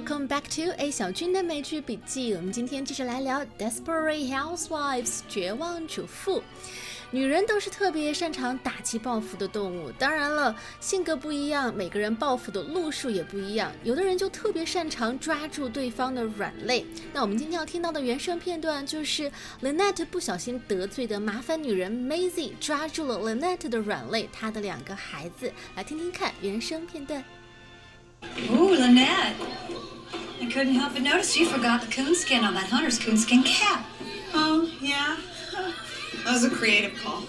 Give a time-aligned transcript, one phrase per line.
[0.00, 2.32] Welcome back to A 小军的美剧笔记。
[2.32, 6.42] 我们今天继续来聊《Desperate Housewives》绝望主妇。
[7.10, 13.70] 女人都是特别擅长打击报复的动物，当然了，性格不一样，每个人报复的路数也不一样。
[13.84, 16.86] 有的人就特别擅长抓住对方的软肋。
[17.12, 19.30] 那我们今天要听到的原声片段就是
[19.62, 25.52] Lynette 不小心得罪的麻烦女人 Maisie 抓住了 Lynette 的软肋，她的两个孩子。
[25.76, 27.22] 来听听看原声片段。
[28.50, 29.32] Oh, Lynette.
[30.52, 33.86] Couldn't help but notice you forgot the coonskin on that hunter's coonskin cap.
[34.34, 35.16] Oh, yeah?
[36.24, 37.20] That was a creative call.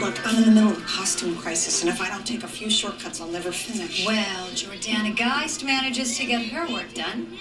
[0.00, 2.48] Look, I'm in the middle of a costume crisis, and if I don't take a
[2.48, 4.04] few shortcuts, I'll never finish.
[4.04, 7.38] Well, Jordana Geist manages to get her work done.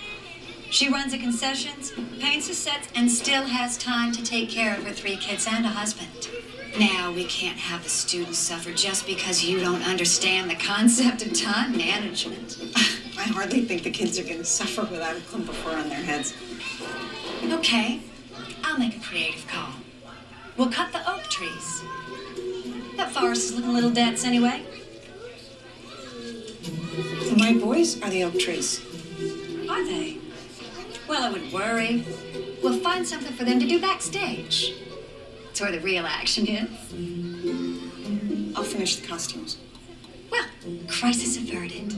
[0.69, 4.83] She runs the concessions, paints the sets, and still has time to take care of
[4.83, 6.29] her three kids and a husband.
[6.79, 11.33] Now, we can't have the students suffer just because you don't understand the concept of
[11.39, 12.57] time management.
[13.17, 15.87] I hardly think the kids are going to suffer without a clump of fur on
[15.87, 16.33] their heads.
[17.43, 18.01] Okay,
[18.63, 19.69] I'll make a creative call.
[20.57, 21.83] We'll cut the oak trees.
[22.97, 24.63] That forest is looking a little dense anyway.
[27.37, 28.81] My boys are the oak trees.
[29.69, 30.17] Are they?
[31.07, 32.03] Well, I wouldn't worry.
[32.63, 34.73] We'll find something for them to do backstage.
[35.53, 36.67] It's where the real action is.
[38.55, 39.57] I'll finish the costumes.
[40.31, 40.45] Well,
[40.87, 41.93] crisis averted.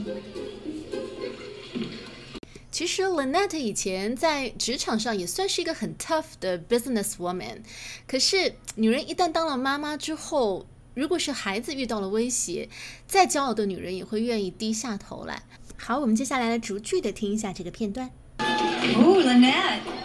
[2.70, 7.60] 其实 Lynette 以前在职场上也算是一个很 tough 的 business woman，
[8.06, 12.68] 可是女人一旦当了妈妈之后，如果是孩子遇到了威胁，
[13.06, 15.42] 再骄傲的女人也会愿意低下头来。
[15.78, 18.10] 好，我们接下来来逐句的听一下这个片段。
[18.38, 19.95] Ooh, Lynette.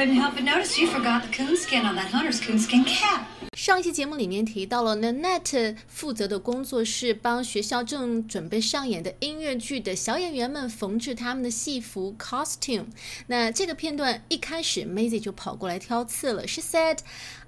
[0.00, 3.26] couldn't help but notice you forgot the coonskin on that hunter's coonskin cap.
[3.54, 12.86] 上一期节目里面提到了 Nanette 负责的工作是帮学校正准备上演的音乐剧的小演员们缝制他们的戏服 costume。
[13.26, 16.98] 那这个片段一开始 Maisie 就跑过来挑刺了，She said,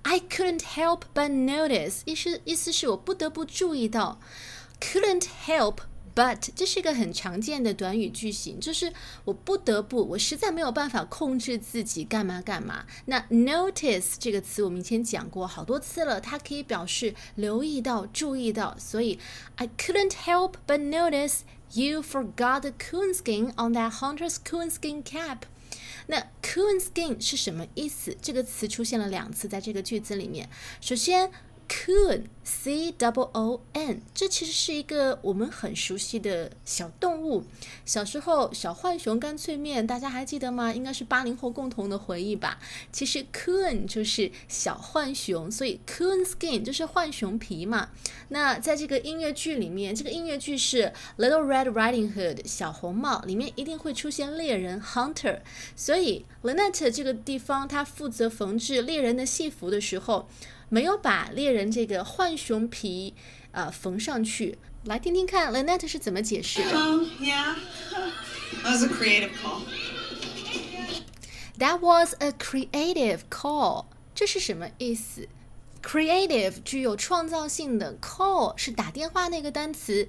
[0.03, 4.21] "I couldn't help but notice." 意思意思是我不得不注意到，
[4.81, 5.79] couldn't help。
[6.16, 8.94] But 这是一个很常见的短语句型，就是
[9.26, 12.86] 我不得不，我实在没有办法控制自己干嘛干嘛。
[13.06, 18.78] 那 notice 这个词我们以前讲过好多次了，它可以表示留意到、注意到。
[18.78, 19.18] 所以
[19.56, 21.40] I couldn't help but notice
[21.74, 25.40] you forgot the coonskin on that hunter's coonskin cap。
[26.08, 28.16] 那 coonskin 是什么意思？
[28.22, 30.50] 这个词出现了两次在这个句子里面。
[30.80, 31.32] 首先
[31.68, 37.44] Coon, C double O N，这其实是一个我们很熟悉的小动物。
[37.86, 40.74] 小时候，小浣熊干脆面，大家还记得吗？
[40.74, 42.60] 应该是八零后共同的回忆吧。
[42.92, 47.90] 其实 Coon 就是小浣熊，所以 Coon skin 就是浣熊皮嘛。
[48.30, 55.40] 那在这个音乐剧里面，这个音乐剧是 Little Red Riding Hood 小红帽，里面一定会出现猎人 Hunter，
[55.76, 60.30] 所以 Lynette 这个地方，他负责缝制猎人的戏服的时候。
[60.74, 63.14] 没有把猎人这个浣熊皮
[63.52, 66.72] 呃缝上去，来听听看 Lynette 是怎么解释的。
[66.72, 67.54] Oh, yeah?
[68.64, 69.62] That was a creative call.
[71.60, 73.86] That was a creative call，
[74.16, 75.28] 这是什么意思
[75.84, 80.08] ？Creative 具有创造性的，call 是打电话那个单词。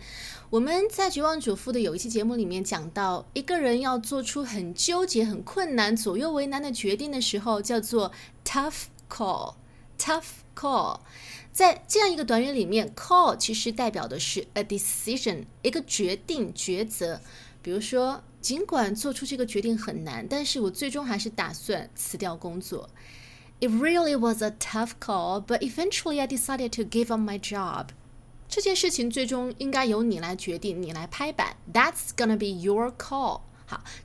[0.49, 8.11] 我们在《绝望主妇》的有一期节目里面讲到，一个人要做出很纠结、很困难、左右为难的决定的时候，叫做
[8.43, 9.57] tough call。
[10.54, 11.00] Tough call，
[11.52, 17.22] 在这样一个短语里面，call 其实代表的是 a decision，一个决定、抉择。
[17.62, 22.90] 比如说，尽管做出这个决定很难，但是我最终还是打算辞掉工作。
[23.60, 27.88] It really was a tough call, but eventually I decided to give up my job.
[28.48, 31.58] 这件事情最终应该由你来决定，你来拍板。
[31.72, 33.42] That's gonna be your call.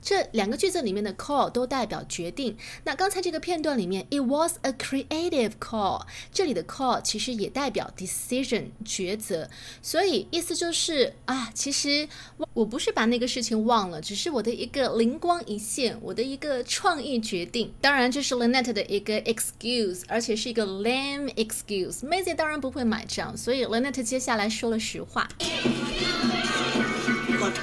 [0.00, 2.56] 这两个句子里面的 call 都代表决定。
[2.84, 6.02] 那刚才这个片段里面，it was a creative call，
[6.32, 9.48] 这里的 call 其实也代表 decision 抉择，
[9.82, 12.08] 所以意思就是啊，其实
[12.54, 17.72] 我不是把那个事情忘了，只是我的一个灵光一现，我的一个创意决定。
[17.80, 22.00] 当然，这是 Lynette 的一个 excuse，而且是一个 lame excuse。
[22.00, 25.28] Maisie 当然不会买账，所以 Lynette 接下来说了实话。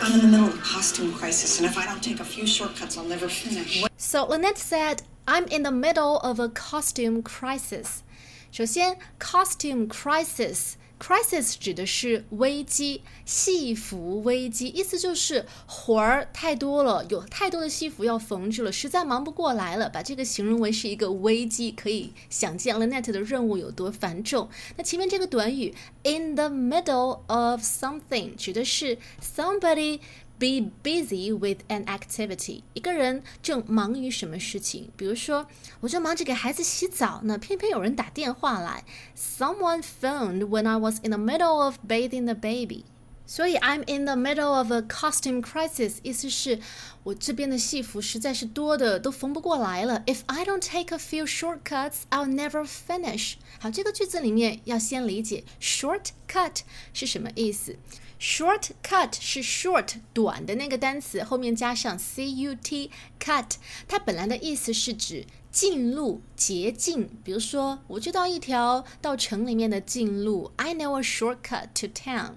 [0.08, 2.48] I'm in the middle of a costume crisis, and if I don't take a few
[2.48, 3.84] shortcuts, I'll never finish.
[3.98, 8.04] So Lynette said, "I'm in the middle of a costume crisis."
[8.50, 19.90] 首先，costume crisis Crisis 指的是危机，戏服危机，意思就是活儿太多了，有太多的戏服要缝制了，实在忙不过来了。
[19.90, 24.50] 把这个形容为是一个危机，可以想见 Lynette 的任务有多繁重。
[24.76, 25.74] 那前面这个短语
[26.04, 30.00] in the middle of something 指的是 somebody。
[30.39, 32.63] Be busy with an activity。
[32.75, 34.89] 一个人正忙于什么事情？
[34.97, 35.47] 比如说，
[35.81, 38.85] 我正忙着给孩子洗澡呢，偏偏有人打电话来。
[39.17, 42.85] Someone phoned when I was in the middle of bathing the baby。
[43.28, 46.60] 所以 I'm in the middle of a costume crisis，意思是
[47.04, 50.02] 我这边的戏服实在是多的都缝不过来了。
[50.08, 53.34] If I don't take a few shortcuts, I'll never finish。
[53.60, 56.62] 好，这个句子里面要先理解 shortcut
[56.94, 57.78] 是什么意思。
[58.20, 62.90] Short cut 是 short 短的那个单词，后面加上 c u t
[63.20, 63.52] cut，
[63.88, 67.10] 它本来的意思是指近路、捷径。
[67.24, 72.34] 比如说，我知道一条到城里面的近路，I know a shortcut to town。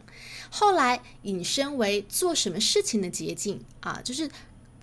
[0.48, 4.30] 后来引申为做什么事情的捷径啊，就是。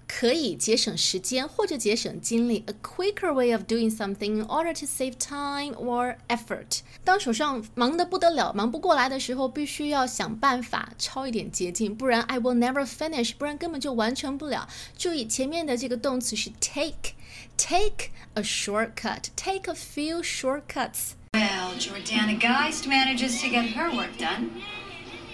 [0.07, 6.81] 可以节省时间或者节省精力，a quicker way of doing something in order to save time or effort。
[7.03, 14.69] 当手上忙得不得了、忙不过来的时候，必须要想办法抄一点捷径，不然 I will never finish，不然根本就完成不了。
[14.99, 24.51] 注意前面的这个动词是 take，take a shortcut，take a few shortcuts。Well, Jordana Geist manages to get her work done.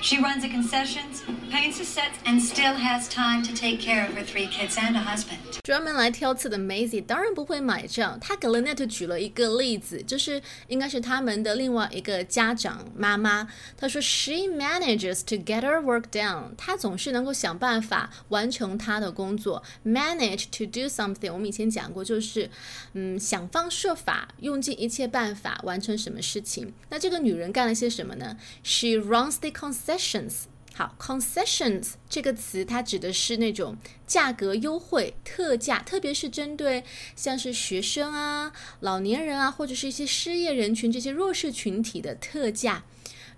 [0.02, 4.14] She runs the concessions, paints the sets, and still has time to take care of
[4.17, 5.38] her three kids and a husband.
[5.64, 8.17] 专门来挑刺的 Maisie 当然不会买账。
[8.20, 13.49] 她给 Lynette 举了一个例子，就是应该是他们的另外一个家长妈妈。
[13.76, 16.55] 她说，She manages to get her work done。
[16.56, 19.64] 她总是能够想办法完成她的工作。
[19.85, 22.49] Manage to do something，我们以前讲过，就是
[22.93, 26.73] 嗯想方设法，用尽一切办法完成什么事情。
[26.88, 28.37] 那这个女人干了些什么呢？
[28.62, 30.34] She runs the concession concessions，
[30.74, 36.84] 好，concessions 这个词它指的是那种价格优惠、特价，特别是针对
[37.16, 42.84] 像是学生啊、老年人啊，或者是一些失业人群这些弱势群体的特价。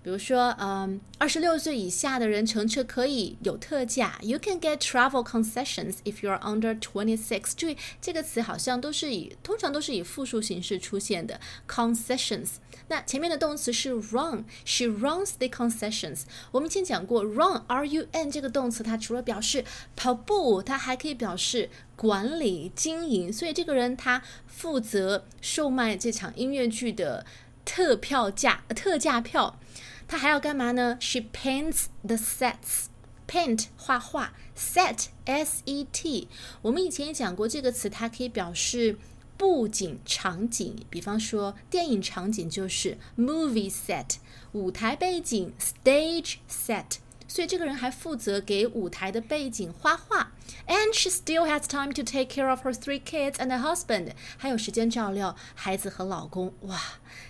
[0.06, 4.16] 比如说，嗯，二十六岁以下的人乘车可以有特价。
[4.22, 7.54] You can get travel concessions if you are under twenty six。
[7.56, 12.50] 注意这个词好像都是以通常都是以复数形式出现的 concessions。
[12.86, 16.20] 那前面的动词是 run，she runs the concessions。
[16.52, 19.64] 我们以前讲过，run，r u n 这个动词，它除了表示
[19.96, 23.32] 跑步，它还可以表示管理、经营。
[23.32, 27.26] 所以这个人他负责售卖这场音乐剧的
[27.64, 29.58] 特票价、特价票。
[30.08, 32.86] 她还要干嘛呢？She paints the sets.
[33.28, 36.28] Paint 画画，set s e t。
[36.62, 38.98] 我们以前也讲过这个词，它可以表示
[39.36, 40.76] 布景场景。
[40.88, 44.18] 比方说，电影场景就是 movie set，
[44.52, 46.98] 舞台背景 stage set。
[47.26, 50.32] 所以这个人还负责给舞台的背景画画。
[50.68, 54.12] And she still has time to take care of her three kids and a husband。
[54.36, 56.54] 还有时间照料孩子和老公。
[56.60, 56.80] 哇，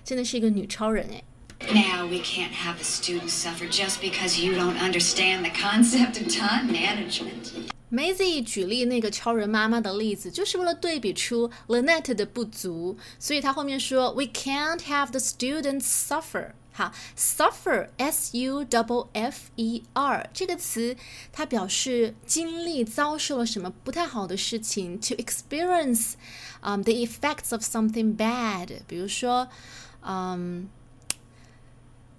[0.05, 1.25] 真的是一个女超人哎
[1.74, 6.28] ！Now, we can't have a student suffer just because you don't understand the concept of
[6.28, 7.52] time management.
[7.92, 16.54] Maisie 举例那个超人妈妈的例子，就是为了对比出 Lynette 的不足，所以他后面说 We can't have the students suffer。
[16.72, 20.96] 好，suffer，s u double f e r 这个词，
[21.34, 26.14] 它表示经历、遭受了什么不太好的事情，to experience，
[26.62, 28.70] 嗯、um,，the effects of something bad。
[28.88, 29.50] 比如说，
[30.02, 30.75] 嗯、um,。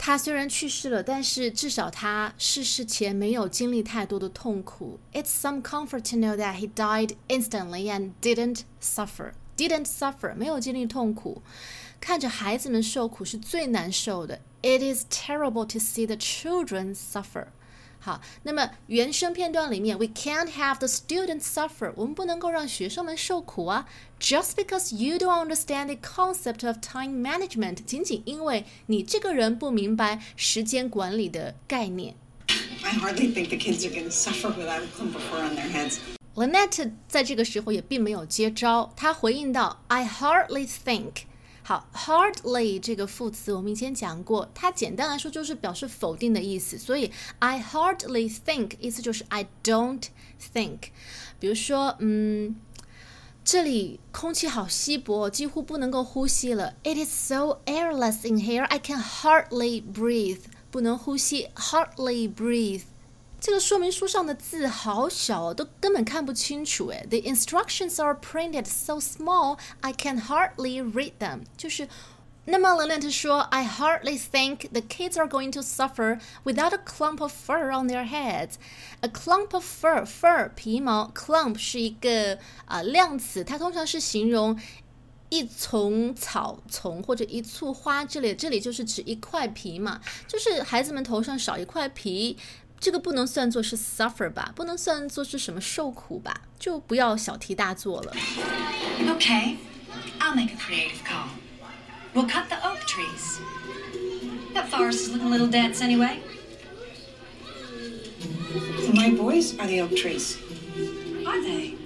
[0.07, 4.97] 他虽然去世了，但是至少他逝世前没有经历太多的痛苦。
[5.11, 9.33] It's some comfort to know that he died instantly and didn't suffer.
[9.57, 11.41] Didn't suffer，没有经历痛苦。
[11.99, 14.39] 看着孩子们受苦是最难受的。
[14.61, 17.47] It is terrible to see the children suffer.
[18.06, 21.92] 好，那么原声片段里面，We can't have the students suffer。
[21.94, 23.86] 我们不能够让学生们受苦啊。
[24.18, 32.16] Just because you don't understand the concept of time management，仅仅因为你这个人不明白时间管理的概念。
[32.82, 35.70] I hardly think the kids are going to suffer without a clump of fur on their
[35.70, 35.98] heads.
[36.34, 41.24] Lynette 在这个时候也并没有接招，她回应道：“I hardly think。”
[41.66, 50.02] 好，hardly 这个副词我们以前讲过，它简单来说就是表示否定的意思，所以 I hardly think 意思就是 I don't
[50.52, 50.78] think。
[51.38, 52.56] 比如说，嗯，
[53.44, 56.74] 这里空气好稀薄，几乎不能够呼吸了。
[56.82, 60.40] It is so airless in here, I can hardly breathe。
[60.70, 62.82] 不能呼吸，hardly breathe。
[63.39, 66.87] 这个说明书上的字好小哦，都根本看不清楚。
[66.87, 71.41] 哎，The instructions are printed so small I can hardly read them。
[71.55, 71.87] 就是
[72.45, 77.71] 那么 Lenet 说，I hardly think the kids are going to suffer without a clump of fur
[77.71, 78.55] on their heads.
[79.01, 84.59] A clump of fur, fur 皮毛，clump 是一个啊、呃、量词，它通常是形容
[85.29, 92.37] 一丛草丛或者一簇花之类，这里就是指一块皮嘛，就是孩子们头上少一块皮。
[92.80, 98.12] 这个不能算作是 suffer 吧，不能算作是什么受苦吧，就不要小题大做了。
[99.00, 99.56] Okay,
[100.18, 101.28] I'll make a creative call.
[102.12, 103.38] We'll cut the oak trees.
[104.52, 106.18] That forest is looking a little dense anyway.
[108.92, 110.36] My boys are the oak trees.
[111.24, 111.76] Are they?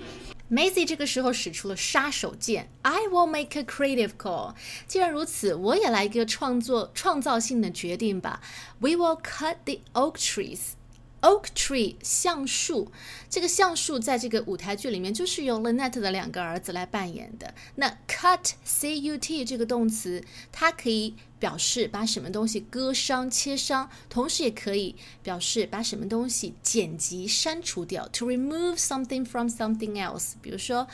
[0.49, 4.54] Maisie 这个时候使出了杀手锏，I will make a creative call。
[4.87, 8.40] 既然如此，我也来一个创作创造性的决定吧。
[8.78, 10.75] We will cut the oak trees。
[11.21, 12.91] Oak tree 橡树，
[13.29, 17.53] 这个橡树在这个舞台剧里面就是由 Lynette 的两个儿子来扮演的。
[17.75, 30.33] 那 cut c u t 这个动词，它可以表示把什么东西割伤、切伤，同时也可以表示把什么东西剪辑、删除掉，to remove something from something else。
[30.41, 30.87] 比如说，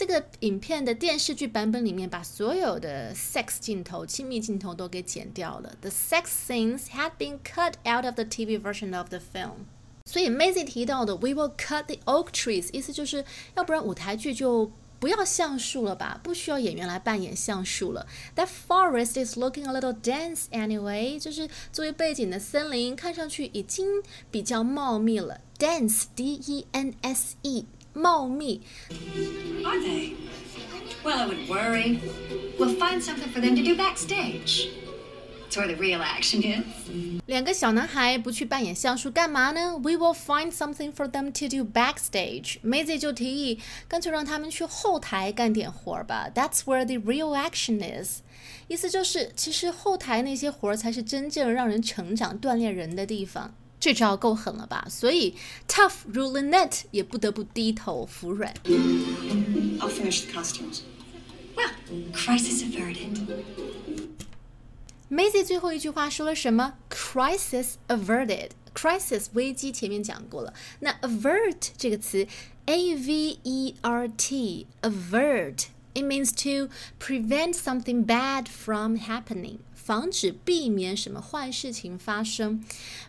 [0.00, 5.76] 这个影片的电视剧版本里面，把所有的 sex 镜头、亲密镜头都给剪掉了。
[5.82, 9.66] The sex scenes had been cut out of the TV version of the film。
[10.06, 18.06] 所以 Maisie 提到的 "We will cut the oak trees"，意思就是要不然舞台剧就不要橡树了吧，不需要演员来扮演橡树了。
[18.36, 25.42] That forest is looking a little dense anyway，就是作为背景的森林看上去已经比较茂密了。
[25.58, 27.66] Dense，D-E-N-S-E，
[28.00, 28.62] 茂密。
[29.64, 30.14] Are they?
[31.04, 31.98] Well, I would worry.
[32.58, 34.68] We'll find something for them to do backstage.
[35.48, 36.64] It's where the real action is.
[37.26, 42.58] 两个小男孩不去扮演橡树干嘛呢？We will find something for them to do backstage.
[42.62, 46.30] Maisie 就提议，干脆让他们去后台干点活儿吧。
[46.32, 48.20] That's where the real action is.
[48.68, 53.54] 意思就是，其实后台那些活儿才是真正让人成长、锻炼人的地方。
[53.79, 54.85] 这招够狠了吧？
[54.89, 55.35] 所以
[55.67, 58.53] Tough 如 Lynette 也不得不低头服软。
[58.65, 60.81] I'll finish the costumes.
[61.55, 61.69] Well,
[62.11, 63.27] crisis averted.
[65.09, 66.73] Maisie 最后一句话说了什么？
[66.89, 72.27] Crisis averted。Crisis 危机前面讲过了，那 avert 这个词，
[72.65, 82.63] a v e r t avert it means to prevent something bad from happening， 防止避免什么坏事情发生。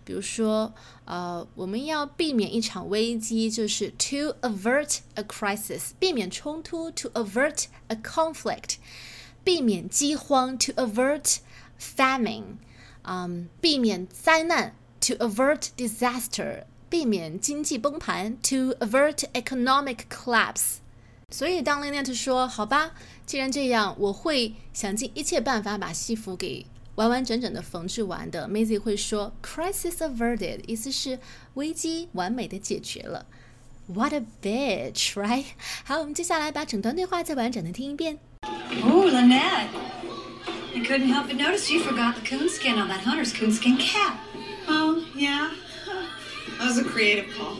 [0.05, 0.73] 比如说，
[1.05, 8.77] 呃，我们要避免一场危机，就是 to avert a crisis，避免冲突，to avert a conflict，
[9.43, 11.39] 避免饥荒，to avert
[11.81, 12.57] famine，
[13.03, 20.77] 嗯，避免灾难，to avert disaster，避免经济崩盘，to avert economic collapse。
[21.32, 22.92] 所以当 Lynette 说：“好吧，
[23.26, 28.48] 既然这样，我会想尽一切办法把戏服给完完整整的缝制完的。
[28.50, 31.20] ”Maisie 会说：“Crisis averted”，意思是
[31.54, 33.26] 危机完美的解决了。
[33.88, 35.46] What a bitch, right？
[35.84, 38.20] 好，我们接下来把整段对话再完整的听一遍。
[38.84, 39.70] Oh, Lynette.
[40.74, 44.18] I couldn't help but notice you forgot the coonskin on that hunter's coonskin cap.
[44.68, 45.50] Oh, yeah.
[46.58, 47.58] That was a creative call.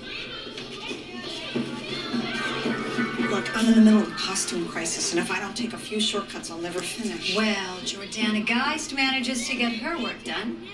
[3.32, 5.78] Look, I'm in the middle of a costume crisis, and if I don't take a
[5.78, 7.34] few shortcuts, I'll never finish.
[7.34, 10.68] Well, Jordana Geist manages to get her work done.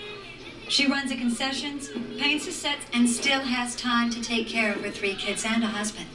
[0.66, 1.88] She runs the concessions,
[2.18, 5.62] paints the sets, and still has time to take care of her three kids and
[5.62, 6.08] a husband.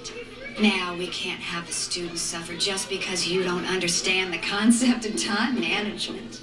[0.59, 5.15] Now, we can't have the students suffer just because you don't understand the concept of
[5.15, 6.41] time management.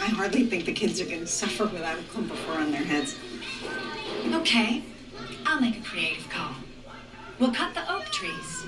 [0.00, 2.70] I hardly think the kids are going to suffer without a clump of fur on
[2.70, 3.16] their heads.
[4.24, 4.84] Okay,
[5.44, 6.52] I'll make a creative call.
[7.40, 8.66] We'll cut the oak trees.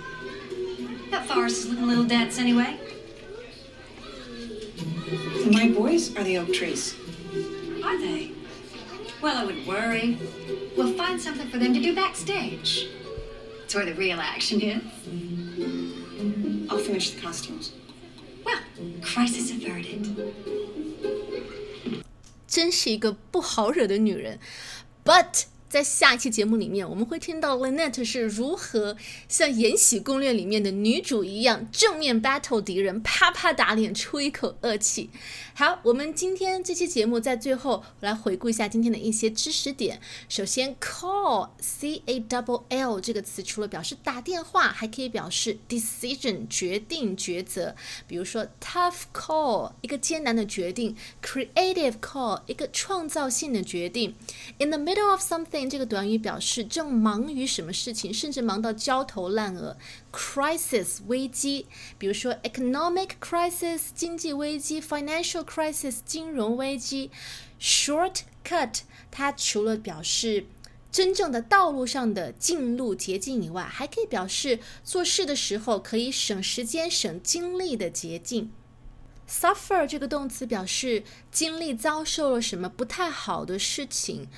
[1.14, 2.80] That forest is looking a little dense anyway.
[5.52, 6.96] My boys are the oak trees.
[7.84, 8.32] Are they?
[9.22, 10.18] Well, I would worry.
[10.78, 12.88] We'll find something for them to do backstage.
[13.64, 14.84] It's where the real action is.
[16.70, 17.74] I'll finish the costumes.
[18.46, 18.60] Well,
[19.02, 20.34] crisis averted.
[22.48, 24.40] 真是一个不好惹的女人。
[25.06, 28.97] But 在下一期节目里面，我们会听到 Lynette 是如何
[29.29, 35.11] 像《延禧攻略》里面的女主一样正面 battle 敌人，啪啪打脸，出一口恶气。
[35.53, 40.01] 好，我们今天这期节目在最后来回顾一下今天的一些知识点。
[40.29, 47.75] 首先，call c a double l 这个词除了表示打电话，还可以表示 decision 决定抉择。
[48.07, 54.15] 比如说 tough call 一个艰难的决定，creative call 一个创造性的决定。
[54.59, 59.77] In the middle of something 这个短语表示正忙于什么事情，甚至忙到焦头烂额。
[60.13, 61.67] crisis 危机，
[61.99, 67.11] 比如说 economic crisis 经济危机，financial crisis 金融危机。
[67.61, 68.81] shortcut
[69.11, 70.47] 它除了表示
[70.93, 78.53] 真正的道路上的近路捷径以外，还可以表示做事的时候可以省时间、省精力的捷径。
[79.27, 81.03] suffer 这个动词表示
[81.33, 84.29] 经历遭受了什么不太好的事情。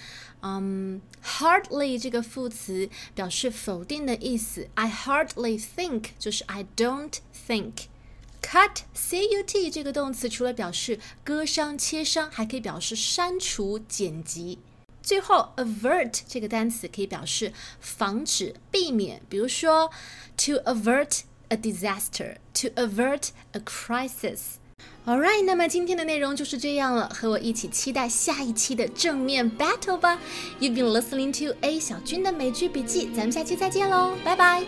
[0.41, 4.67] 嗯、um,，hardly 这个副词表示否定的意思。
[4.75, 7.13] I hardly think 就是 I don't
[7.47, 14.57] think。cut c u t 这个动词除了表示割伤、切伤，还可以表示删除、剪辑。
[15.03, 19.91] 最后，avert 这个单词可以表示防止、避免，比如说
[20.37, 24.57] to avert a disaster, to avert a crisis。
[25.06, 30.18] All right，那么今天的内容就是这样了，和我一起期待下一期的正面 battle 吧。
[30.58, 34.64] You've been listening to A 小军的美剧笔记，咱们下期再见喽，拜拜。